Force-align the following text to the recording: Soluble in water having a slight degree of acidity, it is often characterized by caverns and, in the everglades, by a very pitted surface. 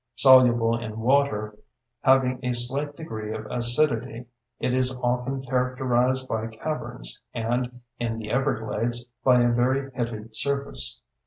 Soluble 0.15 0.75
in 0.75 0.99
water 0.99 1.59
having 2.03 2.39
a 2.41 2.55
slight 2.55 2.95
degree 2.95 3.35
of 3.35 3.45
acidity, 3.51 4.25
it 4.59 4.73
is 4.73 4.97
often 4.97 5.43
characterized 5.45 6.27
by 6.27 6.47
caverns 6.47 7.21
and, 7.35 7.81
in 7.99 8.17
the 8.17 8.31
everglades, 8.31 9.11
by 9.23 9.41
a 9.41 9.53
very 9.53 9.91
pitted 9.91 10.35
surface. 10.35 11.01